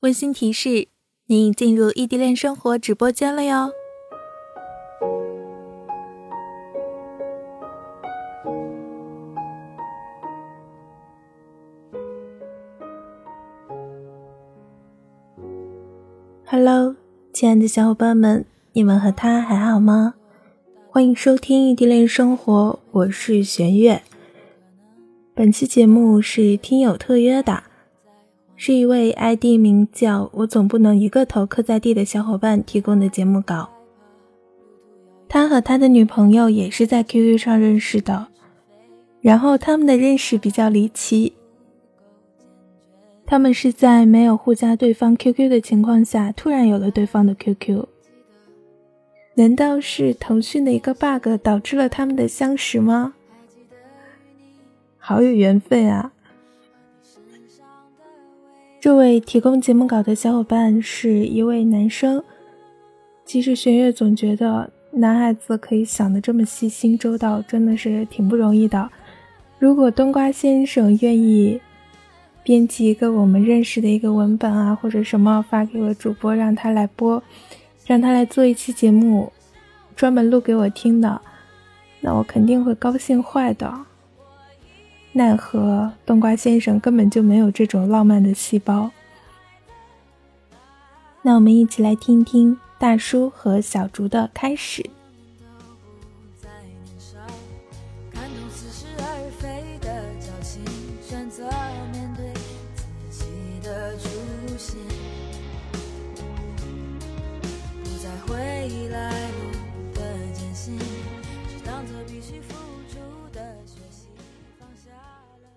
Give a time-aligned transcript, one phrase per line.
[0.00, 0.88] 温馨提示：
[1.26, 3.70] 您已进入异地恋生活直播间了哟。
[16.44, 16.94] Hello，
[17.32, 18.44] 亲爱的小伙伴们，
[18.74, 20.14] 你们和他还好吗？
[20.90, 24.02] 欢迎收听异地恋生活，我是玄月。
[25.34, 27.62] 本期节目是听友特约的。
[28.56, 33.68] 是一位 ID 名叫“我总不能一个头磕在地”的小伙伴提供的节目稿。
[35.28, 38.28] 他和他的女朋友也是在 QQ 上认识的，
[39.20, 41.34] 然后他们的认识比较离奇。
[43.26, 47.84] 他们是在没有互加对方 QQ 的情况下，突然有了对方的 QQ。
[49.34, 53.12] 难道是腾讯的一个 bug 导致了他们的相识吗？
[54.96, 56.12] 好有缘分啊！
[58.86, 62.22] 这位提供节目稿的小伙伴是一位男生。
[63.24, 68.88] 其实玄月总觉得男孩子可以想的这么细心周到，真的是挺不容易的。
[69.58, 71.60] 如果冬瓜先生愿意
[72.44, 77.20] 编辑一个我们认识的一个文本啊，或者什么发给我主播，让他来播，
[77.86, 79.32] 让他来做一期节目，
[79.96, 81.20] 专门录给我听的，
[82.00, 83.68] 那我肯定会高兴坏的。
[85.16, 88.90] 奈何冬瓜先生根本就没有这种浪漫的细胞。
[91.22, 94.84] 那我们一起来听听大叔和小竹的开始。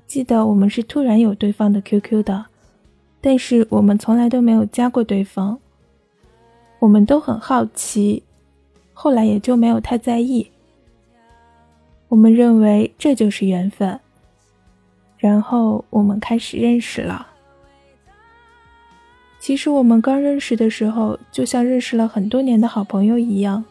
[0.09, 2.47] 记得我们是突然有对方的 QQ 的，
[3.21, 5.59] 但是我们从来都没有加过对方。
[6.79, 8.23] 我们都很好奇，
[8.91, 10.49] 后来也就没有太在意。
[12.07, 13.99] 我们认为这就是缘分，
[15.19, 17.27] 然后我们开始认识了。
[19.39, 23.63] 其实我们刚认识的时候，就像认识了很多年的好朋友一样，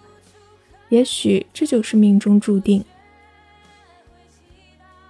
[0.90, 2.84] 也许这就是命中注定。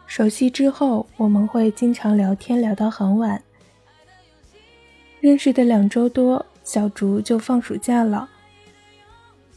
[0.09, 3.41] 熟悉之后，我们会经常聊天，聊到很晚。
[5.21, 8.27] 认识的两周多，小竹就放暑假了。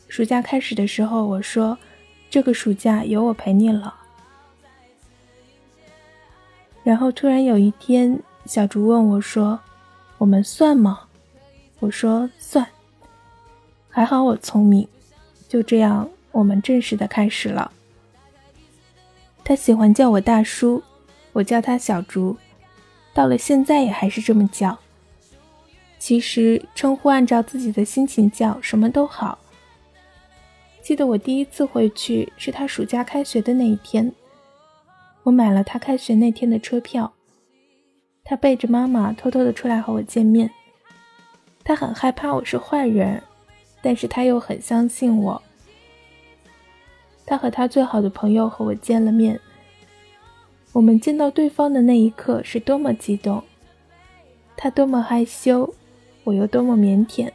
[0.10, 1.78] 暑假开始的时候，我说
[2.30, 3.96] ：“这个暑假有我陪你了。”
[6.84, 9.58] 然后突然有一天，小竹问我说
[10.20, 11.00] ：“我们算吗？”
[11.80, 12.68] 我说：“算。”
[13.90, 14.86] 还好我聪明，
[15.48, 17.72] 就这样，我们正式的开始了。
[19.44, 20.82] 他喜欢叫我大叔，
[21.34, 22.38] 我叫他小竹，
[23.14, 24.78] 到了现在也还是这么叫。
[26.00, 29.38] 其实称呼按照自己的心情叫什么都好。
[30.82, 34.12] 记得我第一次回去是他暑假开学的那一天，
[35.24, 37.14] 我买了他开学那天的车票，
[38.24, 40.50] 他背着妈妈偷偷的出来和我见面。
[41.64, 43.22] 他很害怕我是坏人，
[43.82, 45.42] 但是他又很相信我。
[47.32, 49.40] 他和他最好的朋友和我见了面。
[50.74, 53.42] 我们见到对方的那一刻是多么激动，
[54.58, 55.74] 他多么害羞，
[56.26, 57.32] 我又多么腼腆。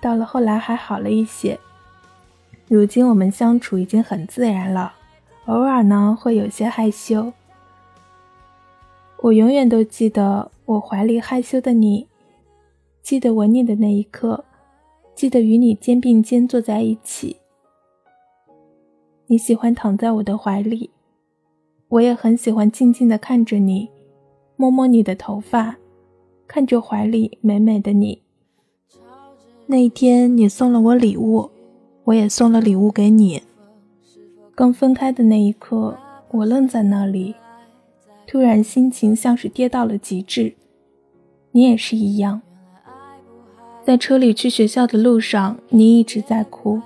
[0.00, 1.60] 到了后来还好了一些，
[2.66, 4.94] 如今我们相处已经很自然了，
[5.44, 7.34] 偶尔呢会有些害羞。
[9.18, 12.06] 我永远都记得我怀里害羞的你，
[13.02, 14.46] 记得吻你的那一刻，
[15.14, 17.36] 记得与你肩并肩坐在一起。
[19.28, 20.90] 你喜欢躺在我的怀里，
[21.88, 23.88] 我也很喜欢静静的看着你，
[24.54, 25.76] 摸摸你的头发，
[26.46, 28.22] 看着怀里美美的你。
[29.66, 31.50] 那一天你送了我礼物，
[32.04, 33.42] 我也送了礼物给你。
[34.54, 35.98] 刚分开的那一刻，
[36.30, 37.34] 我愣在那里，
[38.28, 40.54] 突然心情像是跌到了极致。
[41.50, 42.42] 你也是一样，
[43.84, 46.80] 在车里去学校的路上，你一直在哭。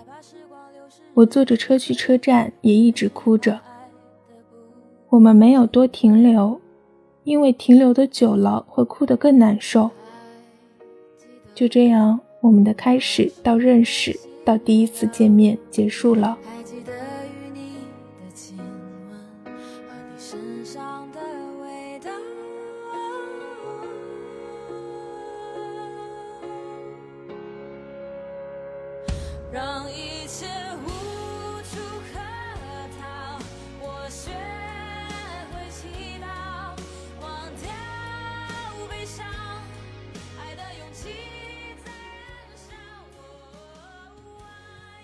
[1.21, 3.61] 我坐着车去车站，也一直哭着。
[5.11, 6.59] 我们没有多停留，
[7.25, 9.91] 因为停留的久了会哭得更难受。
[11.55, 16.39] 就这样，我们的开始到认识到第一次见面结束了。
[29.53, 30.10] 让一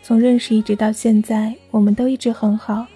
[0.06, 2.86] 从认识一直到现在，我们都一直很好。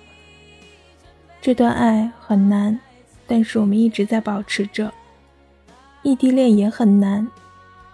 [1.42, 2.78] 这段爱很难，
[3.26, 4.92] 但是我们一直在保持着。
[6.04, 7.26] 异地恋也很难，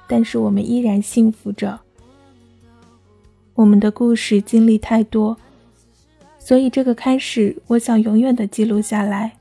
[0.07, 1.81] 但是我们依然幸福着。
[3.55, 5.39] 我们的故事经历太多，
[6.39, 9.39] 所以这个开始，我想永远的记录下来。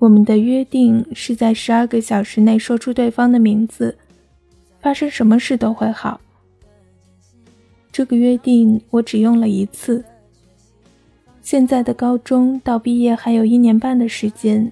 [0.00, 3.96] 我们的约定是在十二个小时内说出对方的名字，
[4.82, 6.20] 发生什么事都会好。
[7.92, 10.04] 这个约定我只用了一次。
[11.42, 14.70] 现在的高中到毕业还有一年半的时间，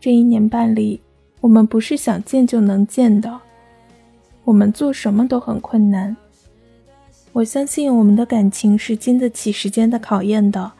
[0.00, 1.00] 这一年半里，
[1.40, 3.40] 我们不是想见就能见的，
[4.44, 6.16] 我们做什么都很困难。
[7.32, 10.72] 我相信我们的感情是经得起时间的考验的。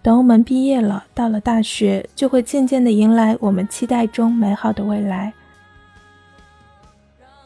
[0.00, 5.32] 等我们毕业了，到了大学，就会渐渐的迎来我们期待中美好的未来。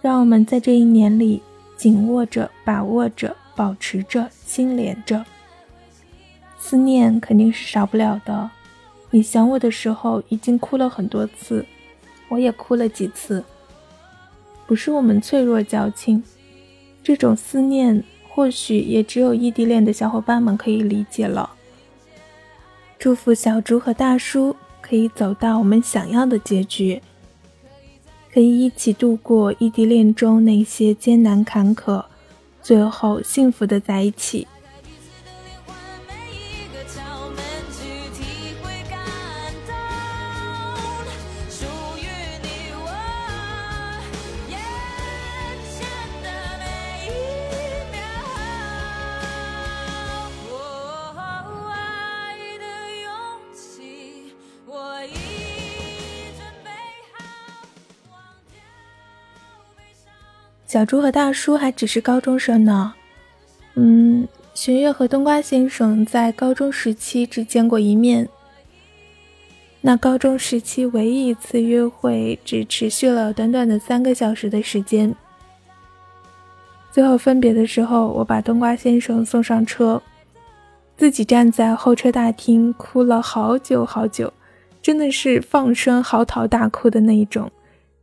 [0.00, 1.42] 让我们在这一年里
[1.76, 5.24] 紧握着、把握着、保持着、心连着。
[6.60, 8.48] 思念肯定是少不了的。
[9.10, 11.66] 你想我的时候，已经哭了很多次，
[12.28, 13.42] 我也哭了几次。
[14.64, 16.22] 不是我们脆弱矫情，
[17.02, 21.50] 这种思念或许也只有异地恋的小伙伴们可以理解了。
[22.96, 27.02] 祝福小猪和大叔可以走到我们想要的结局，
[28.32, 32.04] 可以一起度过异地恋中那些艰难坎坷，
[32.62, 34.46] 最后幸福的在一起。
[60.68, 62.92] 小猪和大叔还只是高中生呢。
[63.76, 68.28] 嗯，玄月和冬瓜先生在高中时期只见过一面。
[69.80, 75.14] 那高中时期唯一一次约会只持续了短短的三个小时的时间。
[76.92, 80.02] 最后分别的时候，我把冬瓜先生送上车，
[80.98, 84.30] 自己站在候车大厅哭了好久好久，
[84.82, 87.50] 真的是放声嚎啕大哭的那一种。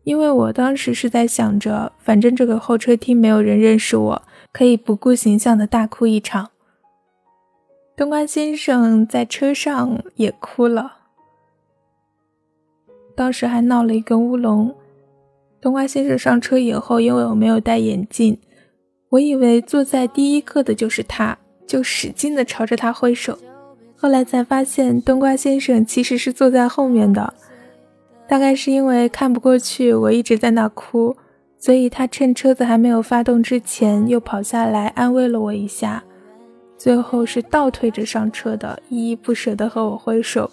[0.05, 4.21] 因为我当时是在想着，反正这个候车厅没有人认识我，
[4.53, 6.51] 可以不顾形象的大哭一场。
[7.97, 10.97] 冬瓜先生在车上也哭了，
[13.15, 14.75] 当时还闹了一个乌龙。
[15.59, 18.37] 冬瓜先生上车以后，因为我没有戴眼镜，
[19.09, 21.35] 我以为坐在第一个的就是他，
[21.65, 23.39] 就使劲的朝着他挥手，
[23.95, 27.33] 后来才发现冬瓜先生其实是坐在后面的。
[28.27, 31.15] 大概是因为看不过去，我一直在那哭，
[31.57, 36.03] 所以他趁车子还没有发动之前，又跑下来安慰了我一下，
[36.77, 40.49] 最后是倒退着上车的，依依不舍地和我挥手。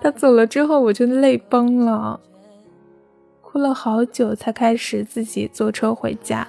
[0.00, 2.18] 他走了之后，我就泪崩了，
[3.40, 6.48] 哭了好久才开始自己坐车回家。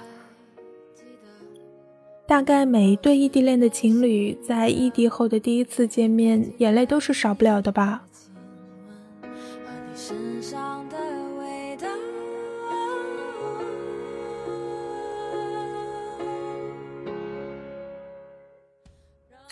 [2.26, 8.06] 大概每一对异地恋的情侣在异地后的第一次见面，眼泪都是少不了的吧。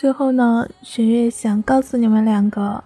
[0.03, 2.83] 最后呢，雪月想告诉你们两个，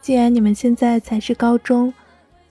[0.00, 1.92] 既然你们现在才是高中，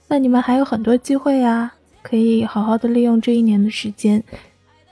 [0.06, 4.22] 那你们还有很多机会啊，可以好好的利用这一年的时间，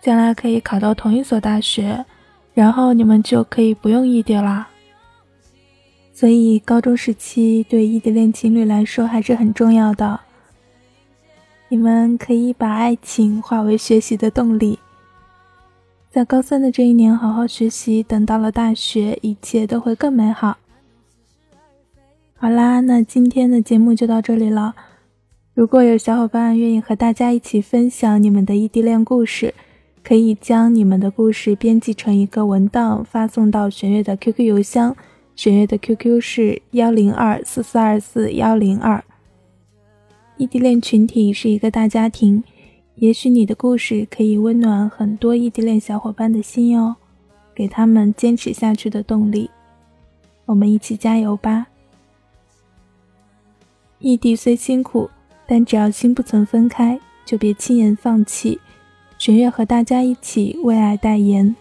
[0.02, 2.04] 将来可以考到同一所大学，
[2.54, 4.68] 然后你们就可以不用异地啦。
[6.12, 10.18] 所以高中时期对异地恋情侣来说还是很重要的，
[11.68, 14.80] 你们可以把爱情化为学习的动力。
[16.14, 20.58] 在高三的这一年，好好学习，等到了大学，一切都会更美好。
[22.36, 24.76] 好啦，那今天的节目就到这里了。
[25.54, 29.52] 如果有小伙伴愿意和大家一起分享你们的异地恋故事，
[30.04, 34.96] 可以将你们的故事编辑成一个文档，发送到玄月的 QQ 邮箱。
[35.34, 39.02] 玄月的 QQ 是幺零二四四二四幺零二。
[40.36, 42.44] 异地恋群体是一个大家庭。
[42.96, 46.94] 也许你的故事可以温暖很多异地恋小伙伴的心哟，
[47.54, 49.50] 给他们坚持下去的动力。
[50.46, 51.66] 我们一起加油吧！
[53.98, 55.10] 异地虽辛苦，
[55.46, 58.60] 但只要心不曾分开，就别轻言放弃。
[59.18, 61.56] 玄月和大家一起为爱代言，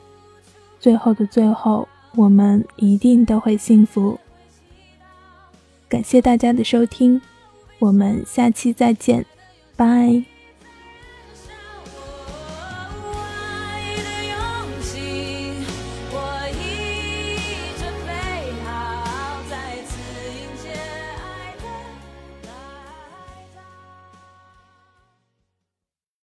[0.79, 4.19] 最后的最后，我们一定都会幸福。
[5.87, 7.21] 感谢大家的收听，
[7.79, 9.25] 我们下期再见，
[9.75, 10.32] 拜。